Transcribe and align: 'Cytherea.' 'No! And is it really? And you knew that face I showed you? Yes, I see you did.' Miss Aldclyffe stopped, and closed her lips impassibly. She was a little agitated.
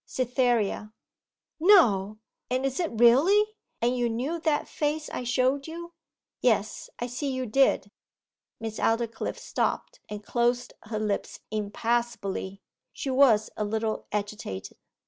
'Cytherea.' 0.03 0.93
'No! 1.59 2.17
And 2.49 2.65
is 2.65 2.79
it 2.79 2.89
really? 2.91 3.45
And 3.83 3.95
you 3.95 4.09
knew 4.09 4.39
that 4.39 4.67
face 4.67 5.11
I 5.11 5.23
showed 5.23 5.67
you? 5.67 5.93
Yes, 6.39 6.89
I 6.97 7.05
see 7.05 7.31
you 7.31 7.45
did.' 7.45 7.91
Miss 8.59 8.79
Aldclyffe 8.79 9.37
stopped, 9.37 9.99
and 10.09 10.23
closed 10.23 10.73
her 10.85 10.97
lips 10.97 11.41
impassibly. 11.51 12.63
She 12.91 13.11
was 13.11 13.51
a 13.55 13.63
little 13.63 14.07
agitated. 14.11 14.75